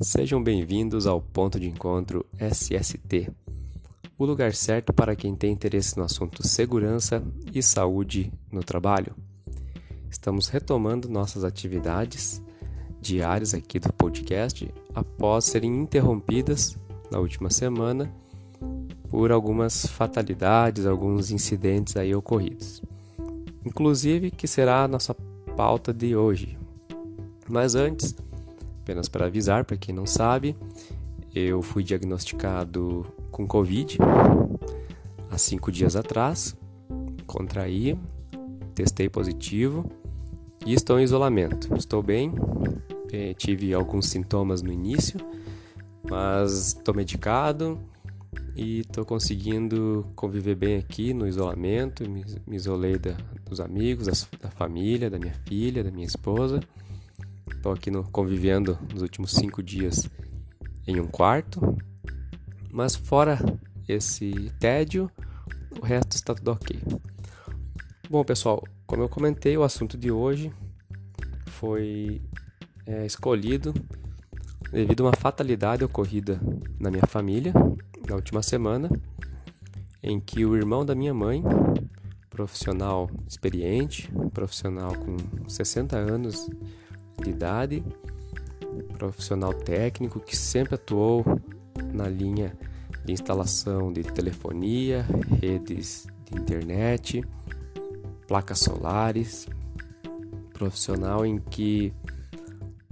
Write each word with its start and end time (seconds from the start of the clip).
Sejam 0.00 0.40
bem-vindos 0.40 1.08
ao 1.08 1.20
Ponto 1.20 1.58
de 1.58 1.66
Encontro 1.68 2.24
SST, 2.38 3.32
o 4.16 4.24
lugar 4.24 4.54
certo 4.54 4.92
para 4.92 5.16
quem 5.16 5.34
tem 5.34 5.52
interesse 5.52 5.96
no 5.96 6.04
assunto 6.04 6.46
segurança 6.46 7.20
e 7.52 7.60
saúde 7.60 8.32
no 8.52 8.62
trabalho. 8.62 9.16
Estamos 10.08 10.46
retomando 10.46 11.08
nossas 11.08 11.42
atividades 11.42 12.40
diárias 13.00 13.54
aqui 13.54 13.80
do 13.80 13.92
podcast 13.92 14.72
após 14.94 15.46
serem 15.46 15.74
interrompidas 15.74 16.78
na 17.10 17.18
última 17.18 17.50
semana 17.50 18.08
por 19.10 19.32
algumas 19.32 19.84
fatalidades, 19.84 20.86
alguns 20.86 21.32
incidentes 21.32 21.96
aí 21.96 22.14
ocorridos. 22.14 22.80
Inclusive 23.66 24.30
que 24.30 24.46
será 24.46 24.84
a 24.84 24.88
nossa 24.88 25.12
pauta 25.56 25.92
de 25.92 26.14
hoje. 26.14 26.56
Mas 27.48 27.74
antes, 27.74 28.14
apenas 28.88 29.06
para 29.06 29.26
avisar 29.26 29.66
para 29.66 29.76
quem 29.76 29.94
não 29.94 30.06
sabe, 30.06 30.56
eu 31.34 31.60
fui 31.60 31.84
diagnosticado 31.84 33.04
com 33.30 33.46
Covid 33.46 33.98
há 35.30 35.36
cinco 35.36 35.70
dias 35.70 35.94
atrás, 35.94 36.56
contraí, 37.26 37.98
testei 38.74 39.10
positivo 39.10 39.84
e 40.64 40.72
estou 40.72 40.98
em 40.98 41.02
isolamento. 41.02 41.76
Estou 41.76 42.02
bem, 42.02 42.32
eh, 43.12 43.34
tive 43.34 43.74
alguns 43.74 44.06
sintomas 44.08 44.62
no 44.62 44.72
início, 44.72 45.20
mas 46.08 46.68
estou 46.68 46.94
medicado 46.94 47.78
e 48.56 48.80
estou 48.80 49.04
conseguindo 49.04 50.06
conviver 50.16 50.54
bem 50.54 50.78
aqui 50.78 51.12
no 51.12 51.28
isolamento. 51.28 52.08
Me, 52.08 52.24
isolei 52.56 52.98
da, 52.98 53.14
dos 53.44 53.60
amigos, 53.60 54.06
das, 54.06 54.26
da 54.40 54.50
família, 54.50 55.10
da 55.10 55.18
minha 55.18 55.34
filha, 55.46 55.84
da 55.84 55.90
minha 55.90 56.06
esposa. 56.06 56.60
Estou 57.58 57.72
aqui 57.72 57.90
no, 57.90 58.04
convivendo 58.04 58.78
nos 58.92 59.02
últimos 59.02 59.32
cinco 59.32 59.60
dias 59.64 60.08
em 60.86 61.00
um 61.00 61.08
quarto, 61.08 61.76
mas 62.70 62.94
fora 62.94 63.36
esse 63.88 64.52
tédio, 64.60 65.10
o 65.76 65.84
resto 65.84 66.12
está 66.14 66.36
tudo 66.36 66.52
ok. 66.52 66.80
Bom, 68.08 68.22
pessoal, 68.22 68.62
como 68.86 69.02
eu 69.02 69.08
comentei, 69.08 69.56
o 69.56 69.64
assunto 69.64 69.98
de 69.98 70.08
hoje 70.08 70.52
foi 71.46 72.22
é, 72.86 73.04
escolhido 73.04 73.74
devido 74.70 75.02
a 75.02 75.06
uma 75.08 75.16
fatalidade 75.16 75.82
ocorrida 75.82 76.40
na 76.78 76.92
minha 76.92 77.06
família 77.08 77.52
na 78.08 78.14
última 78.14 78.40
semana, 78.40 78.88
em 80.00 80.20
que 80.20 80.46
o 80.46 80.56
irmão 80.56 80.86
da 80.86 80.94
minha 80.94 81.12
mãe, 81.12 81.42
profissional 82.30 83.10
experiente, 83.26 84.08
profissional 84.32 84.94
com 84.94 85.48
60 85.48 85.96
anos 85.96 86.48
de 87.22 87.30
idade, 87.30 87.84
profissional 88.96 89.52
técnico 89.52 90.20
que 90.20 90.36
sempre 90.36 90.74
atuou 90.74 91.24
na 91.92 92.08
linha 92.08 92.56
de 93.04 93.12
instalação 93.12 93.92
de 93.92 94.02
telefonia, 94.02 95.06
redes 95.40 96.06
de 96.24 96.38
internet, 96.38 97.24
placas 98.26 98.60
solares, 98.60 99.46
profissional 100.52 101.24
em 101.24 101.38
que 101.38 101.92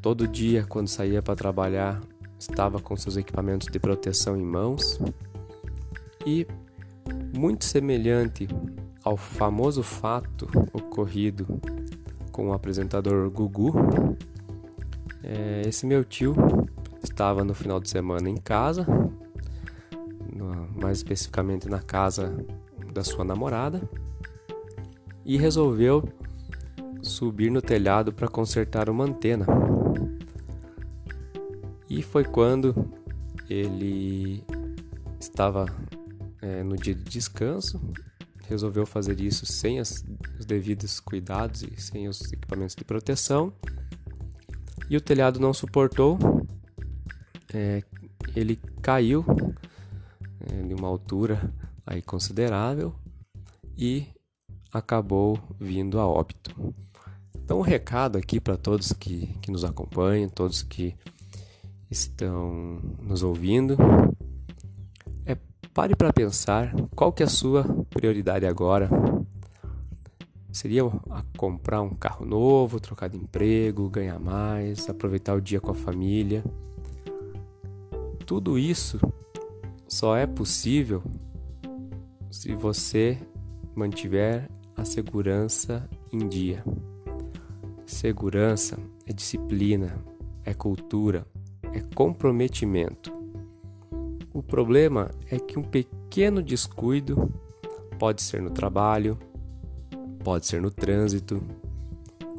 todo 0.00 0.26
dia 0.26 0.64
quando 0.68 0.88
saía 0.88 1.22
para 1.22 1.36
trabalhar 1.36 2.00
estava 2.38 2.80
com 2.80 2.96
seus 2.96 3.16
equipamentos 3.16 3.68
de 3.68 3.78
proteção 3.78 4.36
em 4.36 4.42
mãos. 4.42 4.98
E 6.26 6.46
muito 7.36 7.64
semelhante 7.64 8.48
ao 9.02 9.16
famoso 9.16 9.82
fato 9.82 10.48
ocorrido 10.72 11.46
com 12.40 12.48
o 12.48 12.52
apresentador 12.54 13.30
Gugu, 13.30 13.70
é, 15.22 15.60
esse 15.66 15.84
meu 15.84 16.02
tio 16.02 16.34
estava 17.02 17.44
no 17.44 17.52
final 17.52 17.78
de 17.78 17.90
semana 17.90 18.30
em 18.30 18.38
casa, 18.38 18.86
mais 20.74 20.96
especificamente 20.96 21.68
na 21.68 21.80
casa 21.80 22.34
da 22.94 23.04
sua 23.04 23.26
namorada, 23.26 23.82
e 25.22 25.36
resolveu 25.36 26.02
subir 27.02 27.50
no 27.50 27.60
telhado 27.60 28.10
para 28.10 28.26
consertar 28.26 28.88
uma 28.88 29.04
antena. 29.04 29.44
E 31.90 32.02
foi 32.02 32.24
quando 32.24 32.90
ele 33.50 34.42
estava 35.20 35.66
é, 36.40 36.62
no 36.62 36.74
dia 36.74 36.94
de 36.94 37.04
descanso, 37.04 37.78
resolveu 38.50 38.84
fazer 38.84 39.20
isso 39.20 39.46
sem 39.46 39.78
as, 39.78 40.04
os 40.38 40.44
devidos 40.44 40.98
cuidados 40.98 41.62
e 41.62 41.80
sem 41.80 42.08
os 42.08 42.32
equipamentos 42.32 42.74
de 42.74 42.84
proteção. 42.84 43.52
E 44.90 44.96
o 44.96 45.00
telhado 45.00 45.38
não 45.38 45.54
suportou, 45.54 46.18
é, 47.54 47.82
ele 48.34 48.56
caiu 48.82 49.24
é, 50.40 50.62
de 50.62 50.74
uma 50.74 50.88
altura 50.88 51.52
aí 51.86 52.02
considerável 52.02 52.92
e 53.78 54.06
acabou 54.72 55.38
vindo 55.58 56.00
a 56.00 56.06
óbito. 56.06 56.74
Então, 57.36 57.58
um 57.58 57.62
recado 57.62 58.18
aqui 58.18 58.40
para 58.40 58.56
todos 58.56 58.92
que, 58.92 59.28
que 59.40 59.50
nos 59.50 59.64
acompanham, 59.64 60.28
todos 60.28 60.62
que 60.62 60.96
estão 61.90 62.80
nos 63.00 63.22
ouvindo, 63.22 63.76
pare 65.72 65.94
para 65.94 66.12
pensar 66.12 66.74
qual 66.94 67.12
que 67.12 67.22
é 67.22 67.26
a 67.26 67.28
sua 67.28 67.64
prioridade 67.90 68.46
agora. 68.46 68.88
Seria 70.52 70.82
comprar 71.36 71.80
um 71.80 71.94
carro 71.94 72.26
novo, 72.26 72.80
trocar 72.80 73.08
de 73.08 73.16
emprego, 73.16 73.88
ganhar 73.88 74.18
mais, 74.18 74.88
aproveitar 74.88 75.34
o 75.34 75.40
dia 75.40 75.60
com 75.60 75.70
a 75.70 75.74
família. 75.74 76.44
Tudo 78.26 78.58
isso 78.58 78.98
só 79.86 80.16
é 80.16 80.26
possível 80.26 81.02
se 82.30 82.54
você 82.54 83.18
mantiver 83.74 84.48
a 84.76 84.84
segurança 84.84 85.88
em 86.12 86.28
dia. 86.28 86.64
Segurança 87.86 88.78
é 89.06 89.12
disciplina, 89.12 89.96
é 90.44 90.54
cultura, 90.54 91.26
é 91.72 91.80
comprometimento. 91.94 93.19
O 94.32 94.42
problema 94.42 95.10
é 95.30 95.38
que 95.38 95.58
um 95.58 95.62
pequeno 95.62 96.42
descuido 96.42 97.32
pode 97.98 98.22
ser 98.22 98.40
no 98.40 98.50
trabalho, 98.50 99.18
pode 100.22 100.46
ser 100.46 100.62
no 100.62 100.70
trânsito 100.70 101.42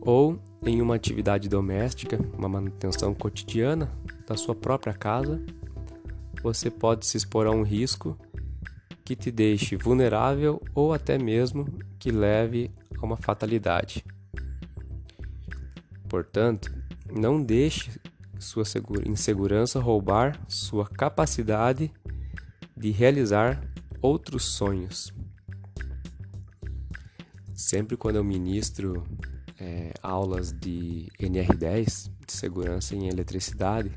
ou 0.00 0.38
em 0.64 0.82
uma 0.82 0.96
atividade 0.96 1.48
doméstica, 1.48 2.18
uma 2.36 2.48
manutenção 2.48 3.14
cotidiana 3.14 3.90
da 4.26 4.36
sua 4.36 4.54
própria 4.54 4.92
casa, 4.92 5.40
você 6.42 6.70
pode 6.70 7.06
se 7.06 7.16
expor 7.16 7.46
a 7.46 7.50
um 7.50 7.62
risco 7.62 8.18
que 9.04 9.14
te 9.14 9.30
deixe 9.30 9.76
vulnerável 9.76 10.60
ou 10.74 10.92
até 10.92 11.16
mesmo 11.16 11.66
que 11.98 12.10
leve 12.10 12.70
a 13.00 13.04
uma 13.04 13.16
fatalidade. 13.16 14.04
Portanto, 16.08 16.72
não 17.12 17.42
deixe 17.42 17.90
sua 18.38 18.64
insegurança 19.06 19.80
roubar 19.80 20.40
sua 20.48 20.86
capacidade 20.86 21.92
de 22.76 22.90
realizar 22.90 23.60
outros 24.02 24.44
sonhos. 24.44 25.12
Sempre 27.54 27.96
quando 27.96 28.16
eu 28.16 28.24
ministro 28.24 29.02
é, 29.58 29.92
aulas 30.02 30.52
de 30.52 31.08
NR10, 31.18 32.10
de 32.26 32.32
segurança 32.32 32.94
em 32.94 33.08
eletricidade, 33.08 33.90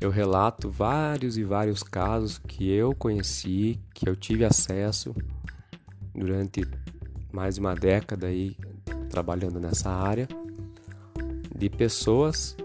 eu 0.00 0.10
relato 0.10 0.70
vários 0.70 1.36
e 1.36 1.42
vários 1.42 1.82
casos 1.82 2.38
que 2.38 2.70
eu 2.70 2.94
conheci, 2.94 3.80
que 3.92 4.08
eu 4.08 4.14
tive 4.14 4.44
acesso 4.44 5.14
durante 6.14 6.64
mais 7.32 7.56
de 7.56 7.60
uma 7.60 7.74
década 7.74 8.28
aí 8.28 8.56
trabalhando 9.10 9.58
nessa 9.58 9.90
área, 9.90 10.28
de 11.56 11.68
pessoas 11.68 12.56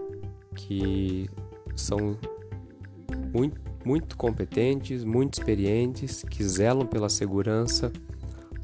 que 0.54 1.28
são 1.76 2.16
muito, 3.32 3.60
muito 3.84 4.16
competentes, 4.16 5.04
muito 5.04 5.34
experientes, 5.34 6.22
que 6.22 6.42
zelam 6.44 6.86
pela 6.86 7.08
segurança 7.08 7.92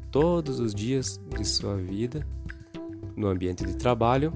todos 0.09 0.59
os 0.59 0.73
dias 0.73 1.19
de 1.37 1.45
sua 1.45 1.77
vida 1.77 2.25
no 3.15 3.27
ambiente 3.27 3.65
de 3.65 3.75
trabalho, 3.75 4.33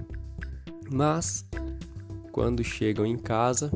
mas 0.91 1.45
quando 2.31 2.63
chegam 2.63 3.05
em 3.05 3.17
casa 3.17 3.71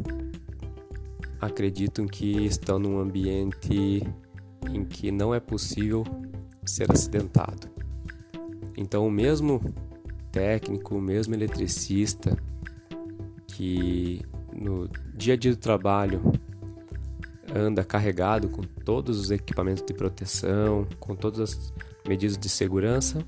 acreditam 1.42 2.06
que 2.06 2.46
estão 2.46 2.78
num 2.78 3.00
ambiente 3.00 4.04
em 4.70 4.84
que 4.84 5.12
não 5.12 5.34
é 5.34 5.40
possível 5.40 6.04
ser 6.66 6.92
acidentado. 6.92 7.70
Então, 8.76 9.08
o 9.08 9.12
mesmo 9.12 9.62
técnico, 10.32 10.96
o 10.96 11.02
mesmo 11.02 11.34
eletricista, 11.34 12.38
que 13.60 14.22
no 14.54 14.88
dia 15.14 15.34
a 15.34 15.38
dia 15.38 15.52
do 15.52 15.58
trabalho 15.58 16.22
anda 17.54 17.84
carregado 17.84 18.48
com 18.48 18.62
todos 18.62 19.20
os 19.20 19.32
equipamentos 19.32 19.84
de 19.86 19.94
proteção, 19.94 20.88
com 20.98 21.14
todas 21.14 21.42
as 21.42 21.74
medidas 22.08 22.38
de 22.38 22.48
segurança. 22.48 23.22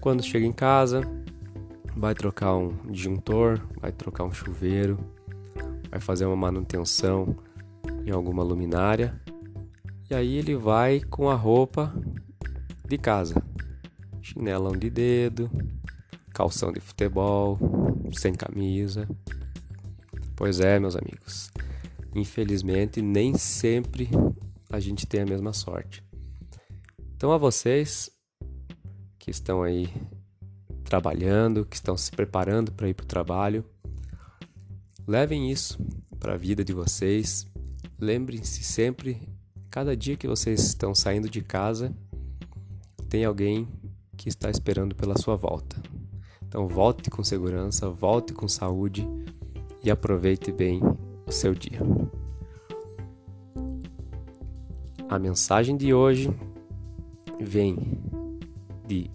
Quando 0.00 0.24
chega 0.24 0.44
em 0.44 0.52
casa, 0.52 1.02
vai 1.96 2.16
trocar 2.16 2.56
um 2.56 2.74
disjuntor, 2.90 3.60
vai 3.80 3.92
trocar 3.92 4.24
um 4.24 4.32
chuveiro, 4.32 4.98
vai 5.88 6.00
fazer 6.00 6.26
uma 6.26 6.34
manutenção 6.34 7.36
em 8.04 8.10
alguma 8.10 8.42
luminária. 8.42 9.14
E 10.10 10.16
aí 10.16 10.36
ele 10.36 10.56
vai 10.56 10.98
com 10.98 11.30
a 11.30 11.36
roupa 11.36 11.94
de 12.84 12.98
casa, 12.98 13.40
chinelão 14.20 14.72
de 14.72 14.90
dedo, 14.90 15.48
calção 16.34 16.72
de 16.72 16.80
futebol, 16.80 17.56
sem 18.14 18.34
camisa. 18.34 19.08
Pois 20.36 20.60
é, 20.60 20.78
meus 20.78 20.96
amigos. 20.96 21.50
Infelizmente, 22.14 23.02
nem 23.02 23.36
sempre 23.36 24.08
a 24.70 24.80
gente 24.80 25.06
tem 25.06 25.20
a 25.20 25.26
mesma 25.26 25.52
sorte. 25.52 26.02
Então, 27.16 27.32
a 27.32 27.38
vocês 27.38 28.10
que 29.18 29.30
estão 29.30 29.62
aí 29.62 29.88
trabalhando, 30.84 31.66
que 31.66 31.76
estão 31.76 31.96
se 31.96 32.10
preparando 32.10 32.72
para 32.72 32.88
ir 32.88 32.94
para 32.94 33.04
o 33.04 33.08
trabalho, 33.08 33.64
levem 35.06 35.50
isso 35.50 35.78
para 36.18 36.34
a 36.34 36.36
vida 36.36 36.64
de 36.64 36.72
vocês. 36.72 37.46
Lembrem-se 37.98 38.62
sempre, 38.62 39.20
cada 39.70 39.96
dia 39.96 40.16
que 40.16 40.28
vocês 40.28 40.62
estão 40.62 40.94
saindo 40.94 41.28
de 41.28 41.42
casa, 41.42 41.94
tem 43.08 43.24
alguém 43.24 43.68
que 44.16 44.28
está 44.28 44.50
esperando 44.50 44.94
pela 44.94 45.16
sua 45.16 45.36
volta. 45.36 45.80
Então, 46.48 46.66
volte 46.66 47.10
com 47.10 47.22
segurança, 47.22 47.90
volte 47.90 48.32
com 48.32 48.48
saúde 48.48 49.06
e 49.84 49.90
aproveite 49.90 50.50
bem 50.50 50.80
o 51.26 51.30
seu 51.30 51.54
dia. 51.54 51.80
A 55.10 55.18
mensagem 55.18 55.76
de 55.76 55.92
hoje 55.92 56.34
vem 57.38 58.00
de 58.86 59.10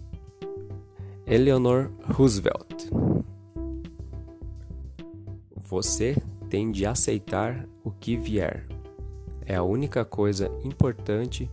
Eleanor 1.26 1.90
Roosevelt. 2.04 2.88
Você 5.56 6.16
tem 6.48 6.70
de 6.70 6.86
aceitar 6.86 7.68
o 7.82 7.90
que 7.90 8.16
vier. 8.16 8.64
É 9.44 9.56
a 9.56 9.62
única 9.64 10.04
coisa 10.04 10.48
importante 10.62 11.50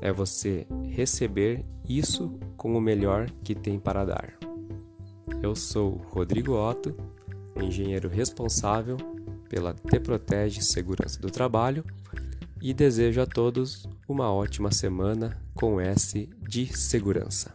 é 0.00 0.12
você 0.12 0.64
receber 0.90 1.64
isso 1.88 2.38
com 2.56 2.76
o 2.76 2.80
melhor 2.80 3.28
que 3.42 3.54
tem 3.54 3.80
para 3.80 4.04
dar. 4.04 4.53
Eu 5.44 5.54
sou 5.54 6.00
Rodrigo 6.08 6.54
Otto, 6.54 6.96
engenheiro 7.62 8.08
responsável 8.08 8.96
pela 9.46 9.74
Te 9.74 10.00
Protege 10.00 10.62
Segurança 10.62 11.20
do 11.20 11.30
Trabalho 11.30 11.84
e 12.62 12.72
desejo 12.72 13.20
a 13.20 13.26
todos 13.26 13.86
uma 14.08 14.32
ótima 14.32 14.72
semana 14.72 15.38
com 15.52 15.78
S 15.78 16.30
de 16.48 16.74
segurança. 16.74 17.52